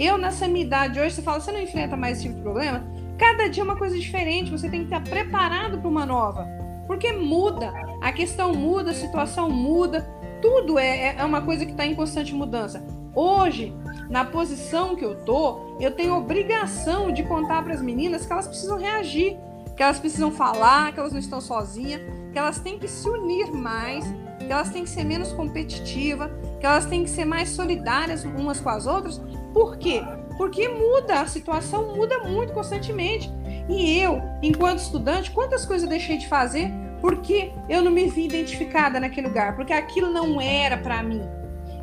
[0.00, 2.82] Eu, nessa minha idade hoje, você fala, você não enfrenta mais esse tipo de problema?
[3.18, 6.48] Cada dia é uma coisa diferente, você tem que estar preparado para uma nova.
[6.86, 10.00] Porque muda, a questão muda, a situação muda,
[10.40, 12.82] tudo é, é uma coisa que está em constante mudança.
[13.14, 13.76] Hoje,
[14.08, 18.48] na posição que eu tô, eu tenho obrigação de contar para as meninas que elas
[18.48, 19.36] precisam reagir,
[19.76, 22.00] que elas precisam falar, que elas não estão sozinhas,
[22.32, 24.06] que elas têm que se unir mais,
[24.38, 28.60] que elas têm que ser menos competitivas, que elas têm que ser mais solidárias umas
[28.60, 29.20] com as outras.
[29.52, 30.02] Por quê?
[30.36, 33.30] Porque muda, a situação muda muito constantemente.
[33.68, 38.26] E eu, enquanto estudante, quantas coisas eu deixei de fazer porque eu não me vi
[38.26, 41.22] identificada naquele lugar, porque aquilo não era para mim.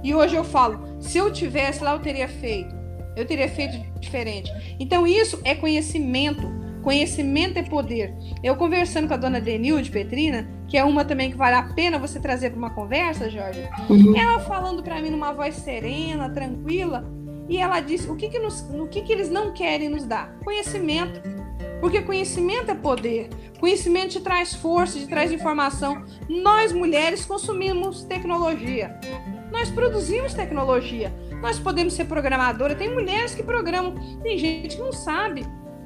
[0.04, 2.76] E hoje eu falo, se eu tivesse lá, eu teria feito.
[3.16, 4.52] Eu teria feito diferente.
[4.80, 6.56] Então, isso é conhecimento.
[6.84, 8.14] Conhecimento é poder.
[8.44, 11.98] Eu conversando com a dona Denilde Petrina, que é uma também que vale a pena
[11.98, 13.68] você trazer para uma conversa, Jorge.
[13.90, 14.16] Uhum.
[14.16, 17.04] Ela falando para mim numa voz serena, tranquila,
[17.50, 20.36] e ela disse: o que que, nos, o que que eles não querem nos dar?
[20.44, 21.22] Conhecimento.
[21.80, 23.30] Porque conhecimento é poder.
[23.60, 26.04] Conhecimento te traz força, te traz informação.
[26.28, 29.00] Nós mulheres consumimos tecnologia.
[29.52, 31.14] Nós produzimos tecnologia.
[31.42, 32.76] Nós podemos ser programadora.
[32.76, 33.96] Tem mulheres que programam.
[34.24, 35.46] Tem gente que não sabe.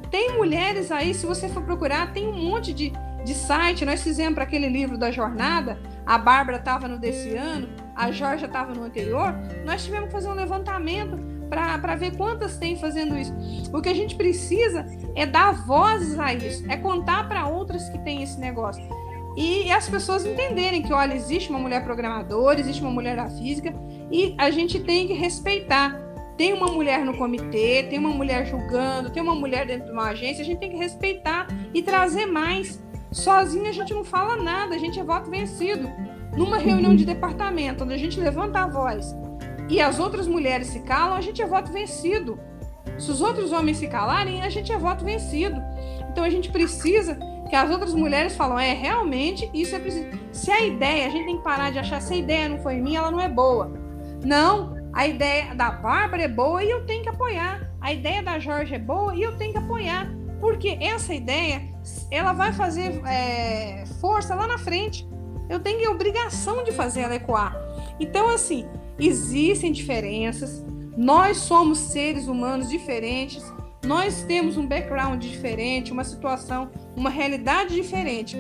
[0.10, 2.92] Tem mulheres aí, se você for procurar, tem um monte de,
[3.24, 3.86] de site.
[3.86, 5.80] Nós fizemos para aquele livro da jornada.
[6.06, 9.34] A Bárbara estava no desse ano, a Jorge estava no anterior.
[9.66, 13.34] Nós tivemos que fazer um levantamento para ver quantas tem fazendo isso.
[13.74, 14.86] O que a gente precisa
[15.16, 18.82] é dar vozes a isso, é contar para outras que têm esse negócio.
[19.36, 23.74] E as pessoas entenderem que, olha, existe uma mulher programadora, existe uma mulher da física,
[24.10, 26.00] e a gente tem que respeitar.
[26.38, 30.10] Tem uma mulher no comitê, tem uma mulher julgando, tem uma mulher dentro de uma
[30.10, 32.82] agência, a gente tem que respeitar e trazer mais.
[33.12, 35.90] Sozinha a gente não fala nada, a gente é voto vencido.
[36.36, 39.14] Numa reunião de departamento, onde a gente levanta a voz
[39.72, 42.38] e as outras mulheres se calam, a gente é voto vencido.
[43.00, 45.62] Se os outros homens se calarem, a gente é voto vencido.
[46.12, 47.18] Então a gente precisa
[47.50, 50.10] que as outras mulheres falam, é, realmente isso é preciso.
[50.34, 52.82] Se a ideia, a gente tem que parar de achar, se a ideia não foi
[52.82, 53.72] minha, ela não é boa.
[54.26, 57.72] Não, a ideia da Bárbara é boa e eu tenho que apoiar.
[57.80, 60.12] A ideia da Jorge é boa e eu tenho que apoiar.
[60.42, 61.62] Porque essa ideia,
[62.12, 65.08] ela vai fazer é, força lá na frente.
[65.50, 67.56] Eu tenho obrigação de fazer ela ecoar.
[68.02, 68.68] Então, assim,
[69.08, 70.64] existem diferenças.
[70.98, 73.44] Nós somos seres humanos diferentes
[73.86, 78.38] nós temos um background diferente, uma situação, uma realidade diferente.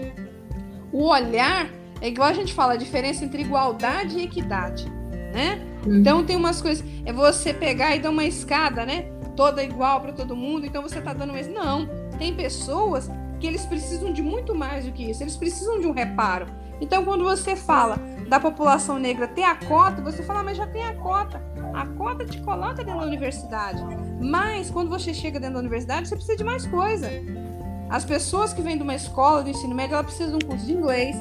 [0.91, 4.87] O olhar é igual a gente fala a diferença entre igualdade e equidade,
[5.33, 5.65] né?
[5.85, 5.95] Uhum.
[5.95, 9.09] Então tem umas coisas, é você pegar e dar uma escada, né?
[9.35, 11.47] Toda igual para todo mundo, então você tá dando mais.
[11.47, 11.89] Não,
[12.19, 13.09] tem pessoas
[13.39, 16.45] que eles precisam de muito mais do que isso, eles precisam de um reparo.
[16.79, 17.99] Então quando você fala
[18.31, 21.43] da população negra ter a cota, você fala, mas já tem a cota.
[21.73, 23.83] A cota te coloca dentro da universidade.
[24.21, 27.09] Mas quando você chega dentro da universidade, você precisa de mais coisa.
[27.89, 30.65] As pessoas que vêm de uma escola do ensino médio, ela precisa de um curso
[30.65, 31.17] de inglês.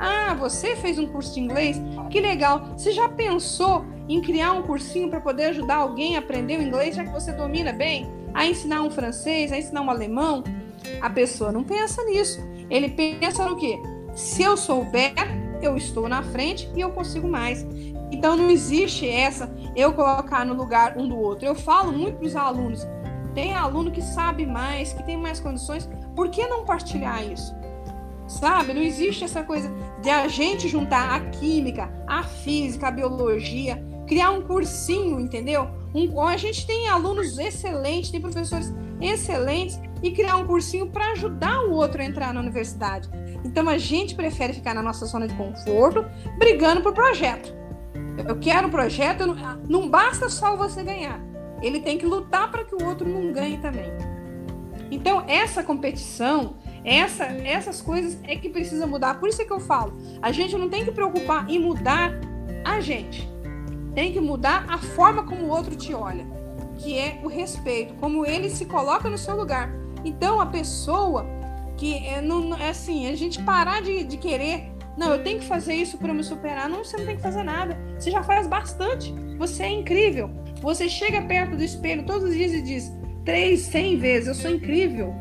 [0.00, 1.78] Ah, você fez um curso de inglês?
[2.08, 2.70] Que legal.
[2.74, 6.96] Você já pensou em criar um cursinho para poder ajudar alguém a aprender o inglês,
[6.96, 8.10] já que você domina bem?
[8.32, 10.42] A ensinar um francês, a ensinar um alemão?
[11.02, 12.40] A pessoa não pensa nisso.
[12.70, 13.78] Ele pensa no quê?
[14.14, 15.12] Se eu souber,
[15.66, 17.66] eu estou na frente e eu consigo mais.
[18.10, 21.46] Então não existe essa eu colocar no lugar um do outro.
[21.46, 22.86] Eu falo muito para os alunos.
[23.34, 25.88] Tem aluno que sabe mais, que tem mais condições.
[26.14, 27.54] Por que não partilhar isso?
[28.26, 28.72] Sabe?
[28.72, 34.30] Não existe essa coisa de a gente juntar a química, a física, a biologia, criar
[34.30, 35.68] um cursinho, entendeu?
[35.94, 41.60] Um, a gente tem alunos excelentes, tem professores excelentes e criar um cursinho para ajudar
[41.62, 43.08] o outro a entrar na universidade.
[43.44, 46.04] Então a gente prefere ficar na nossa zona de conforto,
[46.38, 47.54] brigando por projeto.
[48.26, 49.34] Eu quero um projeto, não,
[49.68, 51.20] não basta só você ganhar.
[51.60, 53.92] Ele tem que lutar para que o outro não ganhe também.
[54.90, 59.18] Então, essa competição, essa, essas coisas é que precisa mudar.
[59.18, 62.12] Por isso é que eu falo, a gente não tem que preocupar em mudar
[62.64, 63.28] a gente.
[63.94, 66.26] Tem que mudar a forma como o outro te olha,
[66.78, 69.72] que é o respeito, como ele se coloca no seu lugar.
[70.04, 71.26] Então, a pessoa
[71.76, 75.46] que é, não, é assim, a gente parar de, de querer não, eu tenho que
[75.46, 76.68] fazer isso para me superar.
[76.68, 77.76] Não, você não tem que fazer nada.
[77.98, 79.12] Você já faz bastante.
[79.38, 80.30] Você é incrível.
[80.62, 82.92] Você chega perto do espelho todos os dias e diz
[83.24, 85.12] três, cem vezes: Eu sou incrível.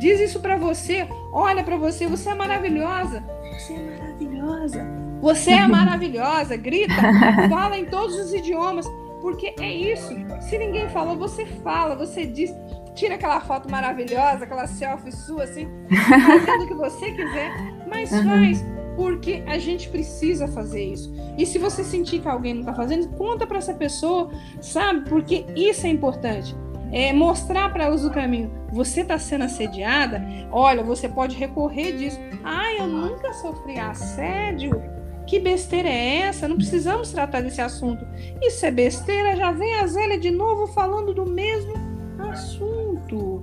[0.00, 1.06] Diz isso para você.
[1.32, 2.06] Olha para você.
[2.06, 3.22] Você é maravilhosa.
[3.52, 4.86] Você é maravilhosa.
[5.20, 6.56] Você é maravilhosa.
[6.56, 6.94] Grita.
[7.48, 8.86] Fala em todos os idiomas.
[9.20, 10.12] Porque é isso.
[10.40, 11.94] Se ninguém falou, você fala.
[11.94, 12.52] Você diz
[12.94, 15.68] tira aquela foto maravilhosa, aquela selfie sua, assim,
[16.08, 17.52] fazendo o que você quiser,
[17.88, 18.64] mas faz
[18.96, 21.12] porque a gente precisa fazer isso.
[21.36, 24.30] E se você sentir que alguém não está fazendo, conta para essa pessoa,
[24.60, 25.08] sabe?
[25.08, 26.54] Porque isso é importante.
[26.92, 28.52] É mostrar para elas o caminho.
[28.72, 30.22] Você está sendo assediada?
[30.52, 32.20] Olha, você pode recorrer disso.
[32.44, 34.80] Ah, eu nunca sofri assédio.
[35.26, 36.46] Que besteira é essa?
[36.46, 38.06] Não precisamos tratar desse assunto.
[38.40, 39.34] Isso é besteira.
[39.34, 41.93] Já vem a Zélia de novo falando do mesmo
[42.34, 43.42] assunto.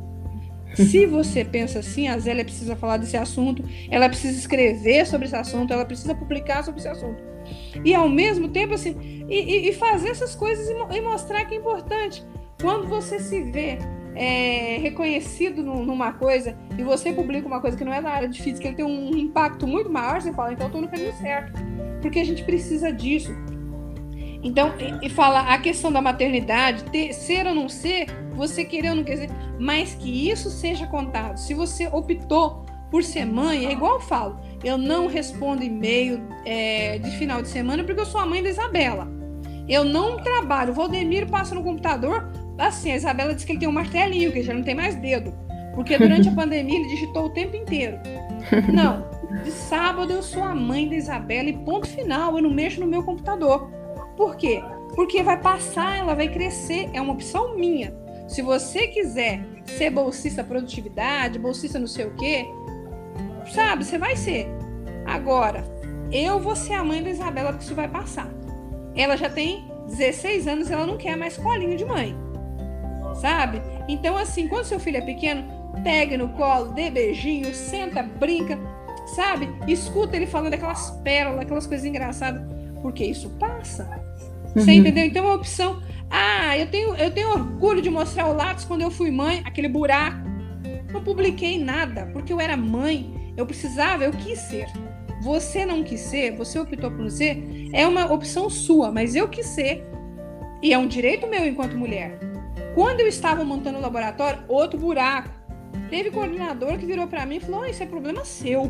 [0.76, 5.36] Se você pensa assim, a Zélia precisa falar desse assunto, ela precisa escrever sobre esse
[5.36, 7.22] assunto, ela precisa publicar sobre esse assunto.
[7.84, 11.58] E ao mesmo tempo, assim, e, e fazer essas coisas e, e, mostrar que é
[11.58, 12.24] importante.
[12.62, 13.80] Quando você se vê
[14.16, 18.42] é, reconhecido numa coisa e você publica uma coisa que não é da área de
[18.42, 21.52] física, ele tem um impacto muito maior, você fala, então eu estou no caminho certo.
[22.02, 23.32] Porque a gente precisa disso.
[24.44, 28.90] Então, e, e fala a questão da maternidade, ter, ser ou não ser, você querer
[28.90, 29.30] ou não querer,
[29.60, 31.38] mas que isso seja contado.
[31.38, 36.98] Se você optou por ser mãe, é igual eu falo, eu não respondo e-mail é,
[37.00, 39.08] de final de semana porque eu sou a mãe da Isabela.
[39.70, 40.72] Eu não trabalho.
[40.72, 44.44] O Valdemiro passa no computador, assim, a Isabela diz que ele tem um martelinho, que
[44.44, 45.34] já não tem mais dedo.
[45.74, 47.98] Porque durante a pandemia ele digitou o tempo inteiro.
[48.74, 49.06] Não,
[49.44, 52.88] de sábado eu sou a mãe da Isabela e ponto final, eu não mexo no
[52.88, 53.72] meu computador.
[54.22, 54.64] Por quê?
[54.94, 57.92] Porque vai passar, ela vai crescer, é uma opção minha.
[58.28, 62.46] Se você quiser ser bolsista produtividade, bolsista não sei o quê,
[63.52, 64.46] sabe, você vai ser.
[65.08, 65.64] Agora,
[66.12, 68.30] eu vou ser a mãe da Isabela, porque isso vai passar.
[68.96, 72.16] Ela já tem 16 anos ela não quer mais colinho de mãe.
[73.20, 73.60] Sabe?
[73.88, 75.44] Então, assim, quando seu filho é pequeno,
[75.84, 78.60] pegue no colo, dê beijinho, senta, brinca,
[79.16, 79.50] sabe?
[79.68, 82.44] Escuta ele falando aquelas pérolas, aquelas coisas engraçadas,
[82.84, 84.01] porque isso passa.
[84.54, 84.78] Você uhum.
[84.78, 85.06] entendeu?
[85.06, 85.82] Então, é uma opção.
[86.10, 89.70] Ah, eu tenho, eu tenho orgulho de mostrar o lápis quando eu fui mãe, aquele
[89.70, 90.30] buraco.
[90.92, 94.68] Não publiquei nada, porque eu era mãe, eu precisava, eu quis ser.
[95.22, 99.30] Você não quis ser, você optou por não ser, é uma opção sua, mas eu
[99.30, 99.86] quis ser.
[100.62, 102.20] E é um direito meu enquanto mulher.
[102.76, 105.30] Quando eu estava montando o laboratório, outro buraco.
[105.90, 108.70] Teve coordenador que virou para mim e falou: oh, Isso é problema seu.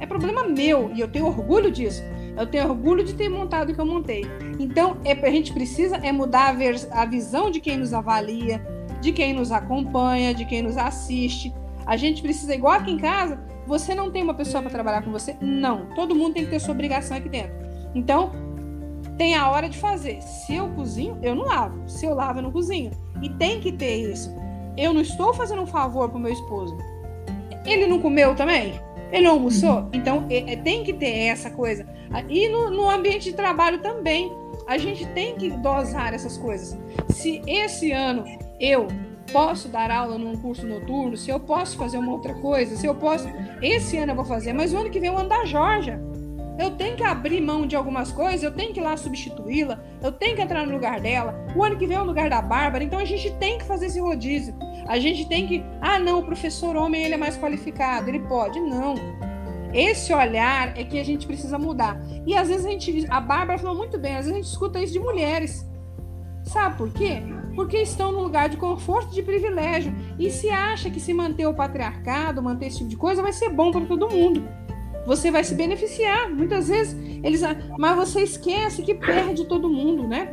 [0.00, 0.90] É problema meu.
[0.94, 2.02] E eu tenho orgulho disso.
[2.38, 4.24] Eu tenho orgulho de ter montado o que eu montei.
[4.58, 8.64] Então, é, a gente precisa é mudar a, a visão de quem nos avalia,
[9.00, 11.52] de quem nos acompanha, de quem nos assiste.
[11.84, 15.10] A gente precisa, igual aqui em casa, você não tem uma pessoa para trabalhar com
[15.10, 15.36] você?
[15.40, 15.86] Não.
[15.94, 17.52] Todo mundo tem que ter sua obrigação aqui dentro.
[17.94, 18.30] Então,
[19.16, 20.22] tem a hora de fazer.
[20.22, 21.82] Se eu cozinho, eu não lavo.
[21.88, 22.92] Se eu lavo, eu não cozinho.
[23.20, 24.32] E tem que ter isso.
[24.76, 26.78] Eu não estou fazendo um favor pro meu esposo.
[27.66, 28.80] Ele não comeu também?
[29.10, 29.88] Ele não almoçou?
[29.92, 31.86] Então, é, é, tem que ter essa coisa.
[32.28, 34.32] E no, no ambiente de trabalho também.
[34.66, 36.78] A gente tem que dosar essas coisas.
[37.08, 38.24] Se esse ano
[38.60, 38.86] eu
[39.32, 42.94] posso dar aula num curso noturno, se eu posso fazer uma outra coisa, se eu
[42.94, 43.26] posso.
[43.62, 45.98] Esse ano eu vou fazer, mas o ano que vem é o ano da Georgia.
[46.58, 50.10] Eu tenho que abrir mão de algumas coisas, eu tenho que ir lá substituí-la, eu
[50.10, 51.46] tenho que entrar no lugar dela.
[51.54, 53.86] O ano que vem é o lugar da Bárbara, então a gente tem que fazer
[53.86, 54.54] esse rodízio.
[54.88, 55.64] A gente tem que.
[55.80, 58.58] Ah, não, o professor homem ele é mais qualificado, ele pode.
[58.58, 58.96] Não.
[59.72, 62.00] Esse olhar é que a gente precisa mudar.
[62.26, 63.06] E às vezes a gente.
[63.08, 65.64] A Bárbara falou muito bem, às vezes a gente escuta isso de mulheres.
[66.42, 67.22] Sabe por quê?
[67.58, 71.52] porque estão num lugar de conforto, de privilégio, e se acha que se manter o
[71.52, 74.48] patriarcado, manter esse tipo de coisa, vai ser bom para todo mundo.
[75.08, 76.28] Você vai se beneficiar.
[76.28, 76.94] Muitas vezes
[77.24, 77.40] eles,
[77.78, 80.30] mas você esquece que perde todo mundo, né?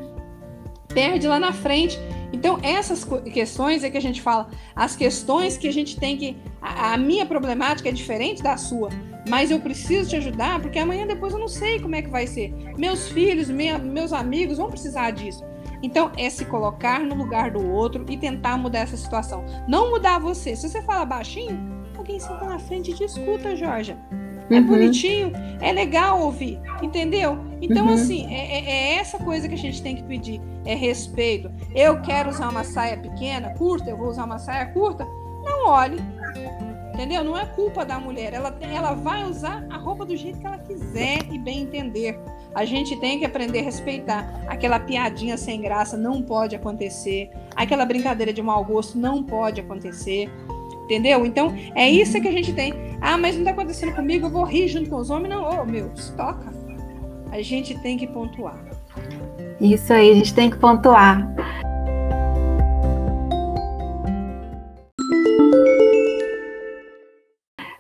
[0.89, 1.97] Perde lá na frente.
[2.33, 6.35] Então, essas questões é que a gente fala, as questões que a gente tem que.
[6.61, 8.89] A, a, minha problemática é diferente da sua,
[9.29, 12.27] mas eu preciso te ajudar, porque amanhã depois eu não sei como é que vai
[12.27, 12.53] ser.
[12.77, 15.41] Meus filhos, minha, meus amigos vão precisar disso.
[15.81, 19.45] Então, é se colocar no lugar do outro e tentar mudar essa situação.
[19.69, 20.53] Não mudar você.
[20.53, 21.57] Se você fala baixinho,
[21.97, 23.95] alguém senta na frente e te escuta, Jorge.
[24.49, 24.67] É uhum.
[24.67, 27.39] bonitinho, é legal ouvir, entendeu?
[27.61, 27.93] Então, uhum.
[27.93, 31.51] assim, é, é, é, essa coisa que a gente tem que pedir: é respeito.
[31.73, 35.05] Eu quero usar uma saia pequena, curta, eu vou usar uma saia curta.
[35.43, 35.99] Não olhe,
[36.93, 37.23] entendeu?
[37.23, 38.33] Não é culpa da mulher.
[38.33, 42.19] Ela, ela vai usar a roupa do jeito que ela quiser e bem entender.
[42.53, 44.43] A gente tem que aprender a respeitar.
[44.47, 47.29] Aquela piadinha sem graça não pode acontecer.
[47.55, 50.31] Aquela brincadeira de mau gosto não pode acontecer.
[50.85, 51.25] Entendeu?
[51.25, 52.73] Então, é isso que a gente tem.
[53.01, 55.29] Ah, mas não está acontecendo comigo, eu vou rir junto com os homens.
[55.29, 56.53] Não, ô, oh, meu, toca.
[57.31, 58.63] A gente tem que pontuar.
[59.59, 61.27] Isso aí, a gente tem que pontuar.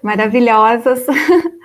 [0.01, 1.05] Maravilhosas.